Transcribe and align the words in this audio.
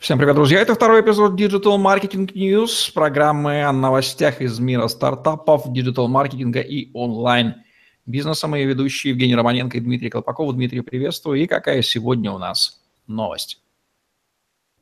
Всем 0.00 0.16
привет, 0.16 0.34
друзья! 0.34 0.60
Это 0.60 0.74
второй 0.74 1.02
эпизод 1.02 1.38
Digital 1.38 1.76
Marketing 1.76 2.32
News, 2.32 2.90
программы 2.94 3.64
о 3.64 3.70
новостях 3.70 4.40
из 4.40 4.58
мира 4.58 4.88
стартапов, 4.88 5.70
диджитал-маркетинга 5.70 6.60
и 6.60 6.90
онлайн-бизнеса. 6.94 8.48
Мои 8.48 8.64
ведущие 8.64 9.10
Евгений 9.10 9.36
Романенко 9.36 9.76
и 9.76 9.80
Дмитрий 9.82 10.08
Колпаков. 10.08 10.54
Дмитрий, 10.54 10.80
приветствую. 10.80 11.42
И 11.42 11.46
какая 11.46 11.82
сегодня 11.82 12.32
у 12.32 12.38
нас 12.38 12.80
новость? 13.06 13.60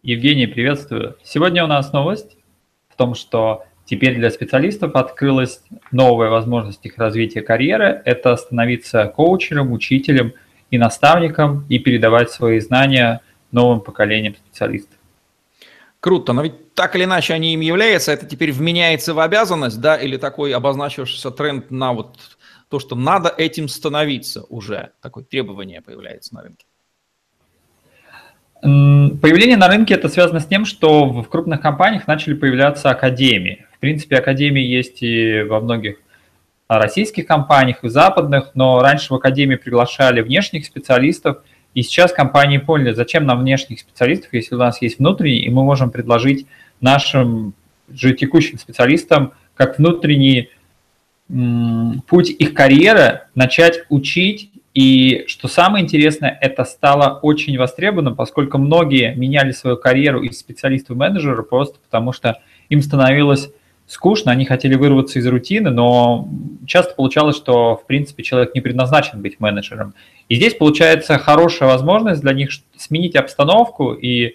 Евгений, 0.04 0.46
приветствую. 0.46 1.16
Сегодня 1.24 1.64
у 1.64 1.66
нас 1.66 1.92
новость 1.92 2.36
в 2.88 2.94
том, 2.94 3.16
что 3.16 3.64
теперь 3.86 4.14
для 4.14 4.30
специалистов 4.30 4.94
открылась 4.94 5.62
новая 5.90 6.30
возможность 6.30 6.86
их 6.86 6.96
развития 6.96 7.42
карьеры. 7.42 8.02
Это 8.04 8.36
становиться 8.36 9.06
коучером, 9.06 9.72
учителем 9.72 10.34
и 10.70 10.78
наставником 10.78 11.66
и 11.68 11.80
передавать 11.80 12.30
свои 12.30 12.60
знания 12.60 13.20
новым 13.50 13.80
поколениям 13.80 14.36
специалистов. 14.36 14.97
Круто, 16.00 16.32
но 16.32 16.42
ведь 16.42 16.74
так 16.74 16.94
или 16.94 17.04
иначе 17.04 17.34
они 17.34 17.54
им 17.54 17.60
являются, 17.60 18.12
это 18.12 18.24
теперь 18.24 18.52
вменяется 18.52 19.14
в 19.14 19.20
обязанность, 19.20 19.80
да, 19.80 19.96
или 19.96 20.16
такой 20.16 20.52
обозначившийся 20.52 21.32
тренд 21.32 21.72
на 21.72 21.92
вот 21.92 22.16
то, 22.68 22.78
что 22.78 22.94
надо 22.94 23.34
этим 23.36 23.66
становиться 23.66 24.44
уже, 24.48 24.90
такое 25.02 25.24
требование 25.24 25.80
появляется 25.80 26.34
на 26.34 26.42
рынке? 26.42 26.66
Появление 28.60 29.56
на 29.56 29.68
рынке 29.68 29.94
это 29.94 30.08
связано 30.08 30.40
с 30.40 30.46
тем, 30.46 30.64
что 30.64 31.06
в 31.06 31.28
крупных 31.28 31.60
компаниях 31.60 32.06
начали 32.06 32.34
появляться 32.34 32.90
академии. 32.90 33.66
В 33.76 33.78
принципе, 33.78 34.16
академии 34.16 34.62
есть 34.62 35.02
и 35.02 35.42
во 35.42 35.60
многих 35.60 35.96
российских 36.68 37.26
компаниях, 37.26 37.82
и 37.82 37.88
западных, 37.88 38.50
но 38.54 38.80
раньше 38.80 39.12
в 39.12 39.16
академии 39.16 39.56
приглашали 39.56 40.20
внешних 40.20 40.64
специалистов– 40.64 41.38
и 41.74 41.82
сейчас 41.82 42.12
компании 42.12 42.58
поняли, 42.58 42.92
зачем 42.92 43.24
нам 43.24 43.40
внешних 43.40 43.80
специалистов, 43.80 44.32
если 44.32 44.54
у 44.54 44.58
нас 44.58 44.82
есть 44.82 44.98
внутренние, 44.98 45.42
и 45.44 45.50
мы 45.50 45.62
можем 45.62 45.90
предложить 45.90 46.46
нашим 46.80 47.54
же 47.88 48.14
текущим 48.14 48.58
специалистам 48.58 49.32
как 49.54 49.78
внутренний 49.78 50.50
путь 52.06 52.30
их 52.30 52.54
карьеры 52.54 53.22
начать 53.34 53.84
учить. 53.90 54.50
И 54.74 55.24
что 55.26 55.48
самое 55.48 55.84
интересное, 55.84 56.38
это 56.40 56.64
стало 56.64 57.18
очень 57.20 57.58
востребованным, 57.58 58.14
поскольку 58.14 58.58
многие 58.58 59.14
меняли 59.14 59.52
свою 59.52 59.76
карьеру 59.76 60.22
из 60.22 60.38
специалиста 60.38 60.94
в 60.94 60.96
менеджера 60.96 61.42
просто 61.42 61.80
потому, 61.80 62.12
что 62.12 62.40
им 62.68 62.80
становилось 62.82 63.50
скучно, 63.88 64.30
они 64.30 64.44
хотели 64.44 64.74
вырваться 64.74 65.18
из 65.18 65.26
рутины, 65.26 65.70
но 65.70 66.28
часто 66.66 66.94
получалось, 66.94 67.36
что, 67.36 67.76
в 67.76 67.86
принципе, 67.86 68.22
человек 68.22 68.54
не 68.54 68.60
предназначен 68.60 69.20
быть 69.20 69.40
менеджером. 69.40 69.94
И 70.28 70.36
здесь 70.36 70.54
получается 70.54 71.18
хорошая 71.18 71.70
возможность 71.70 72.20
для 72.20 72.34
них 72.34 72.50
сменить 72.76 73.16
обстановку 73.16 73.94
и 73.94 74.34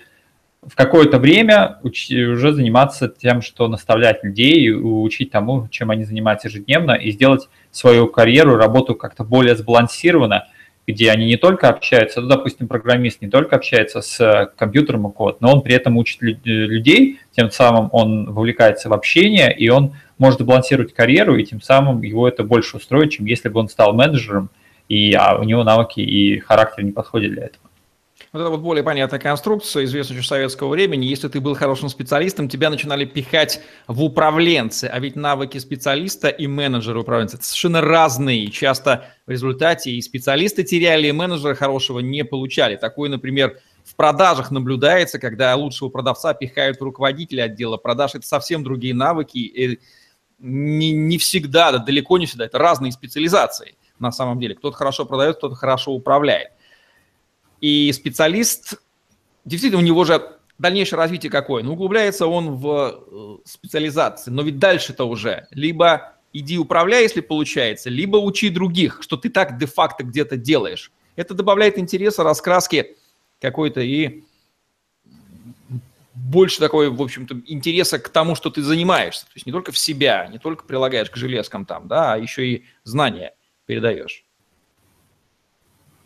в 0.65 0.75
какое-то 0.75 1.19
время 1.19 1.79
уже 1.83 2.53
заниматься 2.53 3.07
тем, 3.09 3.41
что 3.41 3.67
наставлять 3.67 4.23
людей, 4.23 4.73
учить 4.73 5.29
тому, 5.29 5.67
чем 5.69 5.91
они 5.91 6.03
занимаются 6.03 6.47
ежедневно, 6.47 6.93
и 6.93 7.11
сделать 7.11 7.49
свою 7.69 8.07
карьеру, 8.07 8.55
работу 8.55 8.95
как-то 8.95 9.23
более 9.23 9.55
сбалансированно, 9.55 10.47
где 10.87 11.11
они 11.11 11.25
не 11.25 11.37
только 11.37 11.69
общаются, 11.69 12.21
ну, 12.21 12.27
допустим, 12.27 12.67
программист 12.67 13.21
не 13.21 13.29
только 13.29 13.55
общается 13.55 14.01
с 14.01 14.51
компьютером 14.57 15.07
и 15.07 15.11
код, 15.11 15.41
но 15.41 15.53
он 15.53 15.61
при 15.61 15.75
этом 15.75 15.97
учит 15.97 16.21
людей, 16.21 17.19
тем 17.35 17.51
самым 17.51 17.89
он 17.91 18.31
вовлекается 18.31 18.89
в 18.89 18.93
общение, 18.93 19.55
и 19.55 19.69
он 19.69 19.95
может 20.17 20.41
балансировать 20.41 20.93
карьеру, 20.93 21.35
и 21.35 21.45
тем 21.45 21.61
самым 21.61 22.01
его 22.01 22.27
это 22.27 22.43
больше 22.43 22.77
устроит, 22.77 23.11
чем 23.11 23.25
если 23.25 23.49
бы 23.49 23.59
он 23.59 23.69
стал 23.69 23.93
менеджером, 23.93 24.49
и 24.87 25.13
а 25.13 25.37
у 25.37 25.43
него 25.43 25.63
навыки 25.63 25.99
и 25.99 26.39
характер 26.39 26.83
не 26.83 26.91
подходят 26.91 27.31
для 27.31 27.45
этого. 27.45 27.63
Вот 28.31 28.39
это 28.39 28.49
вот 28.49 28.61
более 28.61 28.83
понятная 28.83 29.19
конструкция, 29.19 29.83
известная 29.83 30.17
еще 30.17 30.27
советского 30.27 30.69
времени. 30.69 31.05
Если 31.05 31.27
ты 31.27 31.39
был 31.39 31.53
хорошим 31.53 31.87
специалистом, 31.89 32.49
тебя 32.49 32.71
начинали 32.71 33.05
пихать 33.05 33.61
в 33.87 34.03
управленцы. 34.03 34.85
А 34.85 34.99
ведь 34.99 35.15
навыки 35.15 35.59
специалиста 35.59 36.29
и 36.29 36.47
менеджера 36.47 36.99
управленца– 36.99 37.35
это 37.37 37.45
совершенно 37.45 37.81
разные. 37.81 38.49
Часто 38.49 39.05
в 39.27 39.29
результате 39.29 39.91
и 39.91 40.01
специалисты 40.01 40.63
теряли, 40.63 41.07
и 41.07 41.11
менеджера 41.11 41.53
хорошего 41.53 41.99
не 41.99 42.25
получали. 42.25 42.75
Такое, 42.75 43.07
например, 43.07 43.59
в 43.83 43.95
продажах 43.95 44.51
наблюдается, 44.51 45.19
когда 45.19 45.55
лучшего 45.55 45.89
продавца 45.89 46.33
пихают 46.33 46.79
в 46.79 46.83
руководителя 46.83 47.43
отдела 47.43 47.77
продаж. 47.77 48.15
Это 48.15 48.25
совсем 48.25 48.63
другие 48.63 48.93
навыки. 48.93 49.37
И 49.37 49.79
не, 50.39 50.91
не 50.91 51.17
всегда, 51.17 51.71
да, 51.71 51.77
далеко 51.79 52.17
не 52.17 52.25
всегда. 52.25 52.45
Это 52.45 52.57
разные 52.57 52.91
специализации 52.91 53.75
на 53.99 54.11
самом 54.11 54.39
деле. 54.39 54.55
Кто-то 54.55 54.75
хорошо 54.75 55.05
продает, 55.05 55.37
кто-то 55.37 55.55
хорошо 55.55 55.91
управляет. 55.91 56.49
И 57.61 57.91
специалист, 57.93 58.75
действительно, 59.45 59.81
у 59.81 59.85
него 59.85 60.03
же 60.03 60.21
дальнейшее 60.57 60.97
развитие 60.97 61.31
какое? 61.31 61.63
Ну, 61.63 61.73
углубляется 61.73 62.27
он 62.27 62.55
в 62.55 63.05
э, 63.11 63.37
специализации, 63.45 64.31
но 64.31 64.41
ведь 64.41 64.59
дальше-то 64.59 65.05
уже 65.05 65.47
либо 65.51 66.13
иди 66.33 66.57
управляй, 66.57 67.03
если 67.03 67.21
получается, 67.21 67.89
либо 67.89 68.17
учи 68.17 68.49
других, 68.49 68.99
что 69.01 69.17
ты 69.17 69.29
так 69.29 69.57
де-факто 69.57 70.03
где-то 70.03 70.35
делаешь. 70.35 70.91
Это 71.15 71.33
добавляет 71.33 71.77
интереса, 71.77 72.23
раскраски 72.23 72.97
какой-то 73.43 73.81
и 73.81 74.23
больше 76.15 76.59
такой, 76.59 76.89
в 76.89 77.01
общем-то, 77.01 77.35
интереса 77.47 77.99
к 77.99 78.09
тому, 78.09 78.35
что 78.35 78.49
ты 78.49 78.61
занимаешься. 78.61 79.25
То 79.25 79.31
есть 79.35 79.45
не 79.45 79.51
только 79.51 79.71
в 79.71 79.77
себя, 79.77 80.27
не 80.31 80.39
только 80.39 80.63
прилагаешь 80.63 81.09
к 81.09 81.17
железкам 81.17 81.65
там, 81.65 81.87
да, 81.87 82.13
а 82.13 82.17
еще 82.17 82.47
и 82.47 82.65
знания 82.83 83.33
передаешь. 83.65 84.23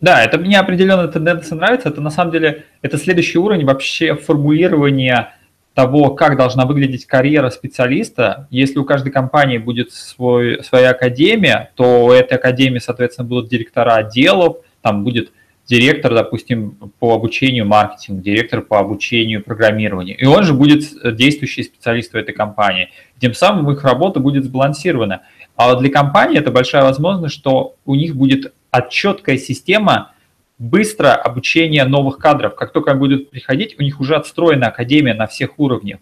Да, 0.00 0.22
это 0.22 0.38
мне 0.38 0.58
определенно 0.58 1.08
тенденция 1.08 1.56
нравится. 1.56 1.88
Это 1.88 2.00
на 2.00 2.10
самом 2.10 2.32
деле 2.32 2.64
это 2.82 2.98
следующий 2.98 3.38
уровень 3.38 3.64
вообще 3.64 4.14
формулирования 4.14 5.34
того, 5.74 6.10
как 6.10 6.36
должна 6.36 6.66
выглядеть 6.66 7.06
карьера 7.06 7.50
специалиста. 7.50 8.48
Если 8.50 8.78
у 8.78 8.84
каждой 8.84 9.12
компании 9.12 9.58
будет 9.58 9.92
свой, 9.92 10.64
своя 10.64 10.90
академия, 10.90 11.70
то 11.76 12.06
у 12.06 12.10
этой 12.10 12.36
академии, 12.36 12.80
соответственно, 12.80 13.28
будут 13.28 13.48
директора 13.48 13.94
отделов, 13.94 14.58
там 14.82 15.04
будет 15.04 15.32
директор, 15.68 16.14
допустим, 16.14 16.92
по 16.98 17.14
обучению 17.14 17.66
маркетингу, 17.66 18.22
директор 18.22 18.62
по 18.62 18.78
обучению 18.78 19.42
программированию. 19.42 20.16
И 20.16 20.24
он 20.24 20.42
же 20.42 20.54
будет 20.54 20.84
действующий 21.16 21.62
специалист 21.62 22.12
в 22.12 22.16
этой 22.16 22.34
компании. 22.34 22.88
Тем 23.20 23.34
самым 23.34 23.70
их 23.70 23.84
работа 23.84 24.18
будет 24.18 24.44
сбалансирована. 24.44 25.22
А 25.56 25.68
вот 25.68 25.80
для 25.80 25.90
компании 25.90 26.38
это 26.38 26.50
большая 26.50 26.84
возможность, 26.84 27.34
что 27.34 27.74
у 27.84 27.94
них 27.94 28.16
будет 28.16 28.52
четкая 28.90 29.36
система 29.36 30.12
быстро 30.58 31.14
обучения 31.14 31.84
новых 31.84 32.18
кадров. 32.18 32.54
Как 32.54 32.72
только 32.72 32.92
они 32.92 33.00
будут 33.00 33.30
приходить, 33.30 33.76
у 33.78 33.82
них 33.82 34.00
уже 34.00 34.16
отстроена 34.16 34.68
академия 34.68 35.14
на 35.14 35.26
всех 35.26 35.58
уровнях. 35.58 36.00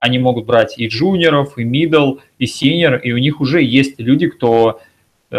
Они 0.00 0.18
могут 0.18 0.46
брать 0.46 0.78
и 0.78 0.86
джуниоров, 0.88 1.58
и 1.58 1.64
middle, 1.64 2.20
и 2.38 2.44
senior, 2.44 3.00
и 3.00 3.12
у 3.12 3.18
них 3.18 3.40
уже 3.40 3.62
есть 3.62 3.98
люди, 3.98 4.28
кто 4.28 4.80
э, 4.80 4.84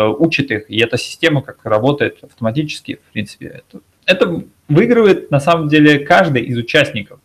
учит 0.04 0.52
их. 0.52 0.70
И 0.70 0.80
эта 0.80 0.98
система 0.98 1.42
как 1.42 1.64
работает 1.66 2.24
автоматически, 2.24 3.00
в 3.10 3.14
принципе. 3.14 3.64
Это, 3.70 3.82
это 4.06 4.44
выигрывает 4.68 5.32
на 5.32 5.40
самом 5.40 5.68
деле 5.68 6.00
каждый 6.00 6.44
из 6.44 6.58
участников. 6.58 7.20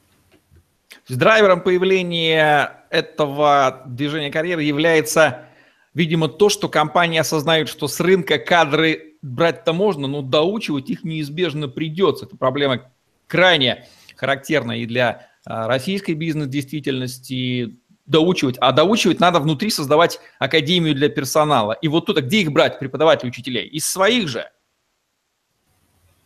С 1.06 1.16
драйвером 1.16 1.62
появления 1.62 2.84
этого 2.90 3.82
движения 3.86 4.30
карьеры 4.30 4.62
является, 4.62 5.46
видимо, 5.94 6.28
то, 6.28 6.48
что 6.48 6.68
компании 6.68 7.18
осознают, 7.18 7.68
что 7.68 7.88
с 7.88 7.98
рынка 8.00 8.38
кадры 8.38 9.16
брать-то 9.22 9.72
можно, 9.72 10.06
но 10.06 10.22
доучивать 10.22 10.90
их 10.90 11.04
неизбежно 11.04 11.68
придется. 11.68 12.26
Это 12.26 12.36
проблема 12.36 12.92
крайне 13.26 13.86
характерна 14.16 14.78
и 14.78 14.86
для 14.86 15.28
а, 15.44 15.66
российской 15.66 16.12
бизнес-действительности, 16.12 17.79
доучивать. 18.10 18.56
А 18.60 18.72
доучивать 18.72 19.20
надо 19.20 19.40
внутри 19.40 19.70
создавать 19.70 20.20
академию 20.38 20.94
для 20.94 21.08
персонала. 21.08 21.72
И 21.72 21.88
вот 21.88 22.06
тут, 22.06 22.18
а 22.18 22.20
где 22.22 22.40
их 22.40 22.52
брать, 22.52 22.78
преподавателей, 22.78 23.30
учителей? 23.30 23.66
Из 23.66 23.90
своих 23.90 24.28
же. 24.28 24.50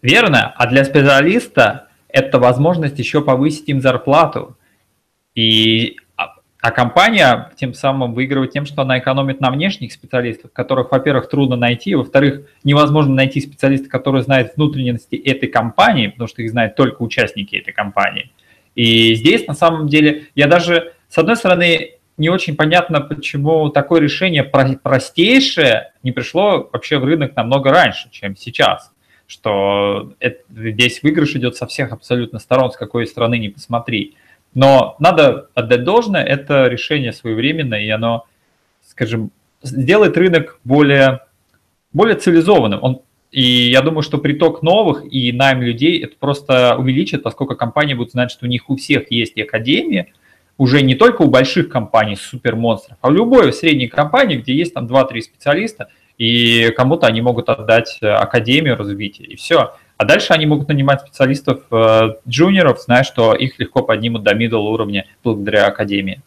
Верно. 0.02 0.52
А 0.56 0.66
для 0.66 0.84
специалиста 0.84 1.88
это 2.08 2.38
возможность 2.38 2.98
еще 2.98 3.20
повысить 3.20 3.68
им 3.68 3.80
зарплату. 3.80 4.56
И 5.34 5.96
а 6.64 6.70
компания 6.70 7.52
тем 7.56 7.74
самым 7.74 8.14
выигрывает 8.14 8.52
тем, 8.52 8.64
что 8.64 8.80
она 8.80 8.98
экономит 8.98 9.38
на 9.38 9.50
внешних 9.50 9.92
специалистах, 9.92 10.50
которых, 10.50 10.92
во-первых, 10.92 11.28
трудно 11.28 11.56
найти, 11.56 11.94
во-вторых, 11.94 12.46
невозможно 12.64 13.12
найти 13.12 13.42
специалиста, 13.42 13.90
который 13.90 14.22
знает 14.22 14.54
внутренности 14.56 15.14
этой 15.14 15.50
компании, 15.50 16.06
потому 16.06 16.26
что 16.26 16.40
их 16.40 16.50
знают 16.50 16.74
только 16.74 17.02
участники 17.02 17.54
этой 17.54 17.74
компании. 17.74 18.30
И 18.74 19.14
здесь, 19.14 19.46
на 19.46 19.52
самом 19.52 19.88
деле, 19.88 20.28
я 20.34 20.46
даже, 20.46 20.93
с 21.14 21.18
одной 21.18 21.36
стороны, 21.36 21.92
не 22.16 22.28
очень 22.28 22.56
понятно, 22.56 23.00
почему 23.00 23.68
такое 23.68 24.00
решение 24.00 24.42
простейшее 24.42 25.92
не 26.02 26.10
пришло 26.10 26.68
вообще 26.72 26.98
в 26.98 27.04
рынок 27.04 27.36
намного 27.36 27.70
раньше, 27.70 28.10
чем 28.10 28.36
сейчас. 28.36 28.90
Что 29.28 30.12
это, 30.18 30.42
здесь 30.50 31.04
выигрыш 31.04 31.36
идет 31.36 31.54
со 31.54 31.68
всех 31.68 31.92
абсолютно 31.92 32.40
сторон, 32.40 32.72
с 32.72 32.76
какой 32.76 33.06
стороны 33.06 33.38
не 33.38 33.48
посмотри. 33.48 34.16
Но 34.54 34.96
надо 34.98 35.50
отдать 35.54 35.84
должное, 35.84 36.24
это 36.24 36.66
решение 36.66 37.12
своевременное, 37.12 37.84
и 37.84 37.88
оно, 37.90 38.26
скажем, 38.84 39.30
сделает 39.62 40.16
рынок 40.16 40.58
более, 40.64 41.20
более 41.92 42.16
цивилизованным. 42.16 42.80
Он, 42.82 43.02
И 43.30 43.70
я 43.70 43.82
думаю, 43.82 44.02
что 44.02 44.18
приток 44.18 44.62
новых 44.62 45.04
и 45.08 45.30
найм 45.30 45.62
людей 45.62 46.02
это 46.02 46.16
просто 46.18 46.76
увеличит, 46.76 47.22
поскольку 47.22 47.54
компании 47.54 47.94
будут 47.94 48.10
знать, 48.10 48.32
что 48.32 48.46
у 48.46 48.48
них 48.48 48.68
у 48.68 48.74
всех 48.74 49.12
есть 49.12 49.36
и 49.36 49.42
академии, 49.42 50.12
уже 50.58 50.82
не 50.82 50.94
только 50.94 51.22
у 51.22 51.28
больших 51.28 51.68
компаний, 51.68 52.16
супермонстров, 52.16 52.96
а 53.00 53.08
у 53.08 53.12
любой 53.12 53.52
средней 53.52 53.88
компании, 53.88 54.36
где 54.36 54.54
есть 54.54 54.74
там 54.74 54.86
2-3 54.86 55.20
специалиста, 55.20 55.88
и 56.16 56.70
кому-то 56.76 57.06
они 57.06 57.20
могут 57.20 57.48
отдать 57.48 57.98
э, 58.00 58.08
академию 58.08 58.76
развития, 58.76 59.24
и 59.24 59.34
все. 59.36 59.74
А 59.96 60.04
дальше 60.04 60.32
они 60.32 60.46
могут 60.46 60.68
нанимать 60.68 61.00
специалистов, 61.00 61.62
э, 61.70 62.14
джуниоров, 62.28 62.80
зная, 62.80 63.02
что 63.02 63.34
их 63.34 63.58
легко 63.58 63.82
поднимут 63.82 64.22
до 64.22 64.32
middle 64.32 64.70
уровня 64.70 65.06
благодаря 65.24 65.66
академии. 65.66 66.22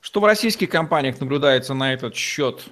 Что 0.00 0.20
в 0.20 0.24
российских 0.24 0.68
компаниях 0.68 1.20
наблюдается 1.20 1.74
на 1.74 1.92
этот 1.92 2.14
счет? 2.14 2.66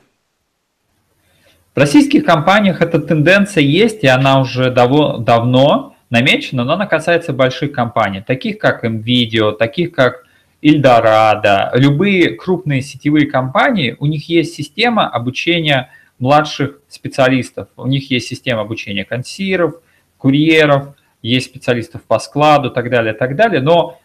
В 1.75 1.79
российских 1.79 2.25
компаниях 2.25 2.81
эта 2.81 3.01
тенденция 3.01 3.65
есть, 3.65 4.05
и 4.05 4.07
она 4.07 4.41
уже 4.41 4.71
дав 4.71 5.25
давно 5.25 5.94
намечена, 6.15 6.65
но 6.65 6.75
она 6.75 6.87
касается 6.87 7.33
больших 7.33 7.73
компаний, 7.73 8.23
таких 8.25 8.59
как 8.59 8.85
NVIDIA, 8.85 9.53
таких 9.53 9.93
как 9.93 10.25
Ильдорадо, 10.63 11.73
любые 11.75 12.31
крупные 12.31 12.83
сетевые 12.83 13.27
компании, 13.27 13.97
у 13.99 14.07
них 14.07 14.29
есть 14.29 14.55
система 14.55 15.09
обучения 15.09 15.91
младших 16.21 16.81
специалистов, 16.89 17.69
у 17.77 17.87
них 17.87 18.11
есть 18.11 18.29
система 18.29 18.61
обучения 18.63 19.05
консиров, 19.05 19.75
курьеров, 20.17 20.95
есть 21.21 21.47
специалистов 21.47 22.03
по 22.05 22.19
складу 22.21 22.71
и 22.71 22.75
так 22.75 22.89
далее, 22.89 23.13
так 23.13 23.35
далее, 23.35 23.61
но 23.61 23.99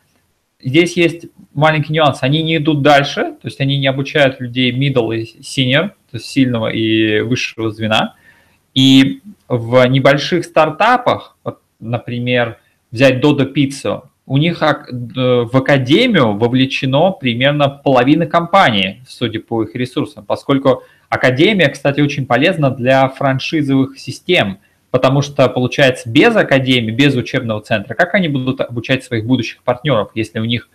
здесь 0.59 0.97
есть 0.97 1.27
маленький 1.53 1.94
нюанс, 1.94 2.23
они 2.23 2.41
не 2.41 2.57
идут 2.57 2.81
дальше, 2.81 3.21
то 3.41 3.47
есть 3.47 3.61
они 3.61 3.77
не 3.77 3.88
обучают 3.88 4.41
людей 4.41 4.71
middle 4.71 5.15
и 5.15 5.39
senior, 5.41 5.89
то 6.09 6.17
есть 6.17 6.25
сильного 6.25 6.69
и 6.69 7.21
высшего 7.21 7.71
звена, 7.71 8.15
и 8.73 9.21
в 9.47 9.85
небольших 9.85 10.44
стартапах, 10.44 11.38
вот, 11.44 11.59
например, 11.80 12.60
взять 12.92 13.24
Dodo 13.24 13.54
Pizza, 13.54 14.04
у 14.26 14.38
них 14.38 14.62
в 14.62 15.58
академию 15.58 16.38
вовлечено 16.38 17.12
примерно 17.12 17.68
половина 17.70 18.28
компании, 18.28 19.04
судя 19.08 19.40
по 19.40 19.64
их 19.64 19.74
ресурсам, 19.76 20.24
поскольку 20.24 20.84
академия, 21.10 21.70
кстати, 21.70 22.02
очень 22.02 22.28
полезна 22.28 22.70
для 22.70 23.10
франшизовых 23.10 23.98
систем, 23.98 24.60
потому 24.92 25.24
что, 25.24 25.50
получается, 25.50 26.10
без 26.10 26.36
академии, 26.36 26.92
без 26.92 27.16
учебного 27.16 27.62
центра, 27.62 27.96
как 27.96 28.14
они 28.14 28.28
будут 28.28 28.62
обучать 28.62 29.04
своих 29.04 29.26
будущих 29.26 29.64
партнеров, 29.64 30.12
если 30.14 30.40
у 30.40 30.46
них 30.46 30.70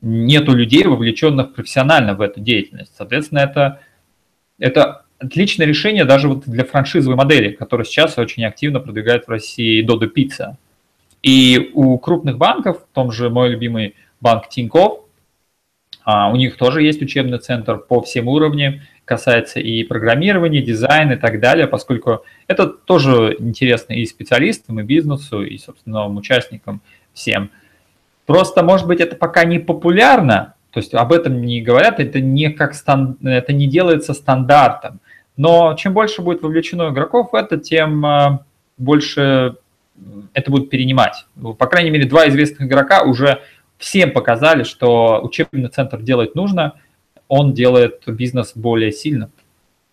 нету 0.00 0.52
людей, 0.52 0.84
вовлеченных 0.84 1.54
профессионально 1.54 2.14
в 2.14 2.20
эту 2.20 2.40
деятельность? 2.40 2.92
Соответственно, 2.96 3.40
это, 3.40 3.80
это 4.58 5.04
отличное 5.18 5.66
решение 5.66 6.04
даже 6.04 6.28
вот 6.28 6.44
для 6.46 6.64
франшизовой 6.64 7.16
модели, 7.16 7.50
которая 7.50 7.84
сейчас 7.84 8.18
очень 8.18 8.44
активно 8.44 8.80
продвигает 8.80 9.26
в 9.26 9.30
России 9.30 9.86
Dodo 9.86 10.10
Pizza. 10.12 10.56
И 11.22 11.70
у 11.74 11.98
крупных 11.98 12.38
банков, 12.38 12.84
в 12.90 12.94
том 12.94 13.10
же 13.10 13.28
мой 13.28 13.50
любимый 13.50 13.94
банк 14.20 14.48
Тинькофф, 14.48 15.00
а, 16.04 16.30
у 16.30 16.36
них 16.36 16.56
тоже 16.56 16.82
есть 16.82 17.02
учебный 17.02 17.38
центр 17.38 17.76
по 17.76 18.00
всем 18.00 18.28
уровням, 18.28 18.80
касается 19.04 19.58
и 19.60 19.82
программирования, 19.84 20.62
дизайна 20.62 21.12
и 21.12 21.16
так 21.16 21.40
далее, 21.40 21.66
поскольку 21.66 22.24
это 22.46 22.66
тоже 22.66 23.36
интересно 23.38 23.94
и 23.94 24.06
специалистам, 24.06 24.80
и 24.80 24.84
бизнесу, 24.84 25.42
и, 25.42 25.58
собственно, 25.58 26.06
участникам 26.06 26.80
всем. 27.12 27.50
Просто, 28.26 28.62
может 28.62 28.86
быть, 28.86 29.00
это 29.00 29.16
пока 29.16 29.44
не 29.44 29.58
популярно, 29.58 30.54
то 30.70 30.80
есть 30.80 30.94
об 30.94 31.12
этом 31.12 31.42
не 31.42 31.60
говорят, 31.60 31.98
это 32.00 32.20
не, 32.20 32.50
как 32.50 32.74
стан, 32.74 33.16
это 33.22 33.52
не 33.52 33.66
делается 33.66 34.14
стандартом. 34.14 35.00
Но 35.38 35.74
чем 35.74 35.94
больше 35.94 36.20
будет 36.20 36.42
вовлечено 36.42 36.90
игроков 36.90 37.30
в 37.32 37.34
это, 37.36 37.56
тем 37.58 38.04
а, 38.04 38.44
больше 38.76 39.54
это 40.34 40.50
будут 40.50 40.68
перенимать. 40.68 41.26
Ну, 41.36 41.54
по 41.54 41.66
крайней 41.66 41.90
мере, 41.90 42.06
два 42.06 42.28
известных 42.28 42.62
игрока 42.62 43.02
уже 43.02 43.40
всем 43.78 44.12
показали, 44.12 44.64
что 44.64 45.20
учебный 45.22 45.68
центр 45.68 46.02
делать 46.02 46.34
нужно, 46.34 46.74
он 47.28 47.54
делает 47.54 48.02
бизнес 48.06 48.52
более 48.56 48.90
сильно. 48.90 49.30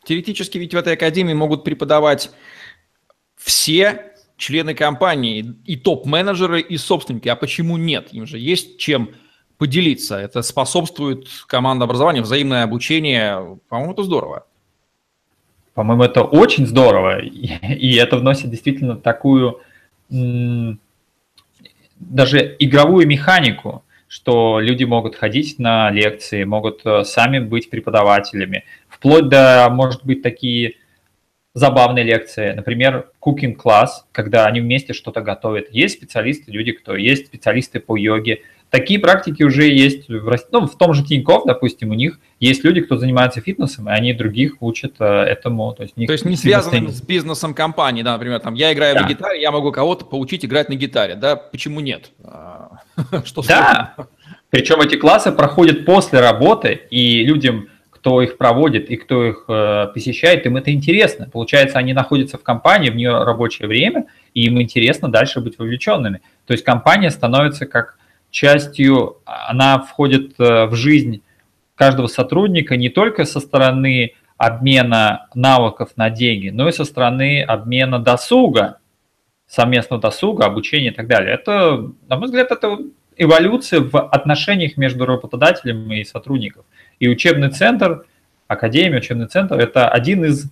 Теоретически 0.03 0.57
ведь 0.57 0.74
в 0.74 0.77
этой 0.77 0.94
академии 0.94 1.33
могут 1.33 1.63
преподавать 1.63 2.31
все 3.38 4.13
члены 4.38 4.74
компании, 4.74 5.56
и 5.65 5.75
топ-менеджеры, 5.75 6.59
и 6.59 6.77
собственники. 6.77 7.30
А 7.30 7.36
почему 7.36 7.77
нет? 7.77 8.09
Им 8.13 8.25
же 8.25 8.39
есть 8.39 8.80
чем 8.80 9.12
поделиться. 9.57 10.18
Это 10.18 10.42
способствует 10.42 11.27
командообразованию, 11.47 12.24
взаимное 12.24 12.63
обучение. 12.63 13.59
По-моему, 13.69 13.94
это 13.94 14.03
здорово. 14.03 14.47
По-моему, 15.75 16.04
это 16.04 16.24
очень 16.24 16.66
здорово. 16.66 17.19
И 17.22 17.95
это 17.95 18.18
вносит 18.18 18.50
действительно 18.50 18.95
такую 18.95 19.62
даже 22.00 22.56
игровую 22.60 23.07
механику, 23.07 23.83
что 24.07 24.60
люди 24.60 24.83
могут 24.83 25.16
ходить 25.16 25.60
на 25.60 25.92
лекции, 25.92 26.44
могут 26.44 26.86
э, 26.86 27.04
сами 27.04 27.39
быть 27.39 27.69
преподавателями, 27.69 28.63
вплоть 28.88 29.30
до, 29.30 29.68
может 29.72 30.06
быть, 30.06 30.22
такие 30.22 30.75
забавные 31.54 32.04
лекции, 32.04 32.51
например, 32.51 33.10
cooking 33.21 33.54
класс, 33.54 34.06
когда 34.12 34.45
они 34.45 34.62
вместе 34.62 34.94
что-то 34.94 35.21
готовят. 35.21 35.71
Есть 35.71 35.95
специалисты, 35.95 36.51
люди, 36.51 36.74
кто 36.74 36.95
есть 36.95 37.28
специалисты 37.28 37.80
по 37.80 37.95
йоге, 37.95 38.42
Такие 38.75 39.00
практики 39.00 39.42
уже 39.42 39.69
есть 39.69 40.10
в, 40.10 40.38
ну, 40.51 40.68
в 40.68 40.77
том 40.77 40.94
же 40.94 41.01
Тинькофф, 41.01 41.44
допустим, 41.45 41.92
у 41.92 41.94
них 41.94 42.19
есть 42.42 42.66
люди, 42.66 42.81
кто 42.81 42.98
занимается 42.98 43.39
фитнесом, 43.39 43.88
и 43.88 43.94
они 43.94 44.12
других 44.12 44.57
учат 44.60 44.95
э, 45.00 45.06
этому. 45.06 45.72
То 45.72 45.83
есть, 45.83 45.95
то 45.95 46.12
есть 46.12 46.25
не 46.25 46.36
связано 46.36 46.92
с 46.92 47.01
бизнесом 47.01 47.54
компании, 47.54 48.04
да, 48.04 48.12
например, 48.12 48.42
там 48.42 48.54
я 48.54 48.74
играю 48.74 48.95
да. 48.95 49.04
на 49.04 49.07
гитаре, 49.07 49.42
я 49.42 49.54
могу 49.54 49.72
кого-то 49.72 50.04
поучить 50.04 50.44
играть 50.44 50.68
на 50.68 50.74
гитаре, 50.74 51.16
да, 51.16 51.38
почему 51.38 51.80
нет? 51.80 52.12
А, 52.25 52.81
что 53.24 53.44
да, 53.48 53.95
причем 54.50 54.81
эти 54.81 54.98
классы 54.98 55.31
проходят 55.31 55.86
после 55.86 56.19
работы, 56.19 56.74
и 56.89 57.24
людям, 57.24 57.69
кто 57.92 58.21
их 58.21 58.38
проводит 58.38 58.89
и 58.89 58.98
кто 58.98 59.24
их 59.24 59.45
э, 59.48 59.88
посещает, 59.94 60.45
им 60.45 60.57
это 60.57 60.74
интересно. 60.74 61.30
Получается, 61.31 61.78
они 61.78 61.94
находятся 61.94 62.38
в 62.38 62.44
компании, 62.44 62.89
в 62.89 62.98
нее 62.98 63.24
рабочее 63.24 63.69
время, 63.69 64.07
и 64.33 64.44
им 64.48 64.62
интересно 64.62 65.07
дальше 65.07 65.39
быть 65.39 65.57
вовлеченными. 65.57 66.19
То 66.45 66.51
есть 66.51 66.66
компания 66.66 67.10
становится 67.10 67.66
как 67.66 67.98
частью, 68.35 69.17
она 69.25 69.79
входит 69.79 70.39
э, 70.39 70.65
в 70.65 70.75
жизнь 70.75 71.21
каждого 71.75 72.07
сотрудника 72.07 72.77
не 72.77 72.89
только 72.89 73.25
со 73.25 73.39
стороны 73.39 74.13
обмена 74.37 75.27
навыков 75.33 75.91
на 75.95 76.09
деньги, 76.09 76.49
но 76.49 76.67
и 76.67 76.73
со 76.73 76.83
стороны 76.83 77.41
обмена 77.41 77.99
досуга, 77.99 78.79
совместного 79.47 80.01
досуга, 80.01 80.45
обучения 80.45 80.89
и 80.89 80.93
так 80.93 81.07
далее. 81.07 81.33
Это, 81.33 81.89
на 82.07 82.17
мой 82.17 82.25
взгляд, 82.25 82.51
это 82.51 82.77
эволюция 83.15 83.79
в 83.79 83.97
отношениях 83.97 84.75
между 84.75 85.06
работодателем 85.06 85.92
и 85.94 86.04
сотрудником. 86.04 86.63
И 86.99 87.07
учебный 87.07 87.51
центр, 87.51 88.06
академия, 88.47 88.97
учебный 88.97 89.27
центр– 89.27 89.56
это 89.59 89.87
один 89.87 90.25
из 90.25 90.51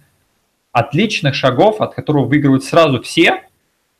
отличных 0.72 1.36
шагов, 1.36 1.82
от 1.82 1.94
которого 1.94 2.26
выигрывают 2.26 2.64
сразу 2.64 3.02
все, 3.02 3.44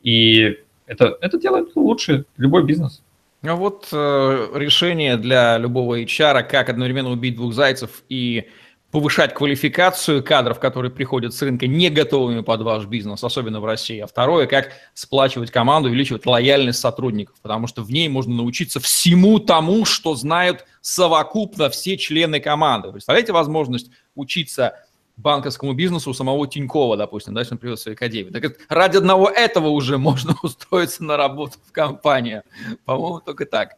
и 0.02 0.58
это, 0.86 1.18
это 1.20 1.38
делает 1.38 1.76
лучше 1.76 2.24
любой 2.38 2.64
бизнес. 2.64 3.02
А 3.46 3.56
вот 3.56 3.88
э, 3.92 4.48
решение 4.54 5.16
для 5.18 5.58
любого 5.58 6.00
HR, 6.00 6.44
как 6.44 6.70
одновременно 6.70 7.10
убить 7.10 7.36
двух 7.36 7.52
зайцев 7.52 8.02
и 8.08 8.48
повышать 8.90 9.34
квалификацию 9.34 10.22
кадров, 10.22 10.60
которые 10.60 10.90
приходят 10.90 11.34
с 11.34 11.42
рынка 11.42 11.66
не 11.66 11.90
готовыми 11.90 12.40
под 12.40 12.62
ваш 12.62 12.86
бизнес, 12.86 13.22
особенно 13.22 13.60
в 13.60 13.64
России. 13.64 13.98
А 13.98 14.06
второе, 14.06 14.46
как 14.46 14.70
сплачивать 14.94 15.50
команду, 15.50 15.88
увеличивать 15.88 16.24
лояльность 16.26 16.78
сотрудников, 16.78 17.36
потому 17.42 17.66
что 17.66 17.82
в 17.82 17.90
ней 17.90 18.08
можно 18.08 18.34
научиться 18.34 18.80
всему 18.80 19.40
тому, 19.40 19.84
что 19.84 20.14
знают 20.14 20.64
совокупно 20.80 21.68
все 21.70 21.98
члены 21.98 22.40
команды. 22.40 22.92
Представляете 22.92 23.32
возможность 23.32 23.90
учиться 24.14 24.78
банковскому 25.16 25.74
бизнесу 25.74 26.10
у 26.10 26.14
самого 26.14 26.46
Тинькова, 26.46 26.96
допустим, 26.96 27.34
да, 27.34 27.40
если 27.40 27.54
он 27.54 27.58
привез 27.58 27.80
свою 27.82 27.94
академию. 27.94 28.32
Так 28.32 28.56
ради 28.68 28.96
одного 28.96 29.28
этого 29.30 29.68
уже 29.68 29.98
можно 30.08 30.34
устроиться 30.42 31.04
на 31.04 31.16
работу 31.16 31.58
в 31.66 31.72
компанию. 31.72 32.42
По-моему, 32.84 33.20
только 33.20 33.46
так. 33.46 33.76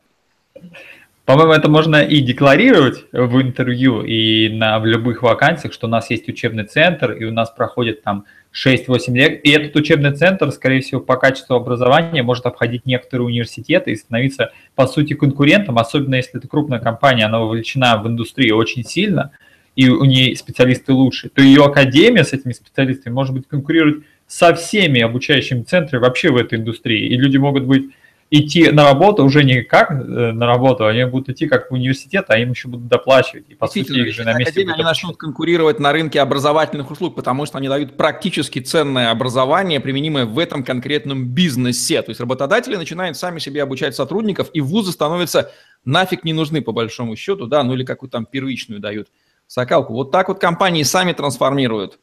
По-моему, 1.27 1.53
это 1.53 1.69
можно 1.69 2.05
и 2.05 2.21
декларировать 2.21 3.05
в 3.11 3.43
интервью, 3.43 4.03
и 4.03 4.49
на, 4.49 4.79
в 4.79 4.87
любых 4.87 5.23
вакансиях, 5.23 5.73
что 5.73 5.89
у 5.89 5.91
нас 5.91 6.09
есть 6.09 6.29
учебный 6.29 6.65
центр, 6.65 7.11
и 7.11 7.25
у 7.25 7.33
нас 7.33 7.51
проходит 7.51 8.05
там 8.05 8.27
6-8 8.55 9.13
лет. 9.13 9.45
И 9.45 9.51
этот 9.51 9.75
учебный 9.75 10.15
центр, 10.15 10.53
скорее 10.53 10.83
всего, 10.83 11.01
по 11.01 11.17
качеству 11.17 11.57
образования 11.57 12.23
может 12.23 12.47
обходить 12.47 12.87
некоторые 12.87 13.27
университеты 13.27 13.91
и 13.91 13.97
становиться, 13.97 14.53
по 14.77 14.87
сути, 14.87 15.15
конкурентом, 15.15 15.79
особенно 15.79 16.15
если 16.15 16.39
это 16.39 16.47
крупная 16.47 16.79
компания, 16.79 17.27
она 17.27 17.41
вовлечена 17.41 18.01
в 18.01 18.07
индустрию 18.07 18.57
очень 18.57 18.85
сильно– 18.85 19.33
и 19.77 19.89
у 19.89 20.05
нее 20.05 20.35
специалисты 20.35 20.93
лучше, 20.93 21.29
то 21.29 21.43
ее 21.43 21.65
академия 21.65 22.25
с 22.25 22.33
этими 22.33 22.53
специалистами 22.53 23.13
может 23.13 23.35
быть 23.35 23.47
конкурировать 23.47 24.03
со 24.27 24.55
всеми 24.55 25.01
обучающими 25.01 25.63
центрами 25.63 26.01
вообще 26.01 26.31
в 26.31 26.37
этой 26.37 26.59
индустрии. 26.59 27.09
И 27.09 27.17
люди 27.17 27.37
могут 27.37 27.65
быть 27.65 27.91
идти 28.31 28.71
на 28.71 28.85
работу 28.85 29.25
уже 29.25 29.45
не 29.45 29.63
как 29.63 29.91
э, 29.91 29.95
на 29.95 30.47
работу, 30.47 30.87
они 30.87 31.05
будут 31.05 31.29
идти 31.29 31.47
как 31.47 31.71
в 31.71 31.75
университет, 31.75 32.25
а 32.29 32.39
им 32.39 32.51
еще 32.51 32.69
будут 32.69 32.89
доплачивать. 32.89 33.45
И 33.49 33.55
по 33.55 33.69
сути 33.69 33.93
их 33.93 34.15
же 34.15 34.25
на 34.25 34.33
месте 34.33 34.53
Академии, 34.53 34.75
они 34.75 34.83
начнут 34.83 35.17
конкурировать 35.17 35.79
на 35.79 35.93
рынке 35.93 36.21
образовательных 36.21 36.91
услуг, 36.91 37.15
потому 37.15 37.47
что 37.47 37.59
они 37.59 37.69
дают 37.69 37.97
практически 37.97 38.59
ценное 38.59 39.11
образование, 39.11 39.79
применимое 39.79 40.25
в 40.25 40.39
этом 40.39 40.65
конкретном 40.65 41.29
бизнесе. 41.29 42.03
То 42.03 42.11
есть 42.11 42.21
работодатели 42.21 42.75
начинают 42.75 43.17
сами 43.17 43.39
себе 43.39 43.63
обучать 43.63 43.95
сотрудников, 43.95 44.51
и 44.55 44.61
вузы 44.61 44.91
становятся 44.91 45.53
нафиг 45.85 46.25
не 46.25 46.33
нужны 46.33 46.63
по 46.63 46.73
большому 46.73 47.15
счету, 47.15 47.47
да, 47.47 47.63
ну 47.63 47.75
или 47.75 47.85
какую-то 47.85 48.13
там 48.13 48.27
первичную 48.27 48.81
дают 48.81 49.09
сокалку. 49.47 49.93
Вот 49.93 50.11
так 50.11 50.29
вот 50.29 50.39
компании 50.39 50.83
сами 50.83 51.13
трансформируют 51.13 51.99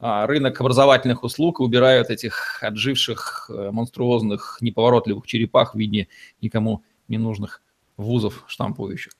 а, 0.00 0.26
рынок 0.26 0.60
образовательных 0.60 1.22
услуг 1.22 1.60
и 1.60 1.62
убирают 1.62 2.10
этих 2.10 2.62
отживших 2.62 3.50
э, 3.52 3.70
монструозных 3.70 4.58
неповоротливых 4.60 5.26
черепах 5.26 5.74
в 5.74 5.78
виде 5.78 6.08
никому 6.42 6.82
не 7.08 7.16
нужных 7.16 7.62
вузов 7.96 8.44
штампующих. 8.46 9.12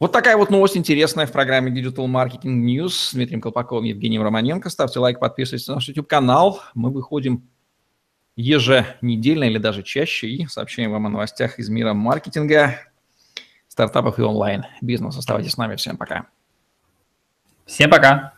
Вот 0.00 0.12
такая 0.12 0.36
вот 0.36 0.50
новость 0.50 0.76
интересная 0.76 1.26
в 1.26 1.32
программе 1.32 1.70
Digital 1.70 2.06
Marketing 2.06 2.64
News 2.64 2.88
с 2.88 3.14
Дмитрием 3.14 3.42
Колпаковым 3.42 3.84
и 3.84 3.90
Евгением 3.90 4.22
Романенко. 4.22 4.70
Ставьте 4.70 4.98
лайк, 4.98 5.20
подписывайтесь 5.20 5.68
на 5.68 5.74
наш 5.74 5.86
YouTube-канал. 5.88 6.60
Мы 6.74 6.90
выходим 6.90 7.46
еженедельно 8.34 9.44
или 9.44 9.58
даже 9.58 9.82
чаще 9.82 10.28
и 10.28 10.46
сообщаем 10.46 10.92
вам 10.92 11.06
о 11.06 11.10
новостях 11.10 11.58
из 11.58 11.68
мира 11.68 11.92
маркетинга, 11.92 12.76
стартапов 13.68 14.18
и 14.18 14.22
онлайн-бизнеса. 14.22 15.18
Оставайтесь 15.18 15.52
с 15.52 15.56
нами. 15.58 15.76
Всем 15.76 15.96
пока. 15.98 16.26
Всем 17.70 17.88
пока. 17.88 18.32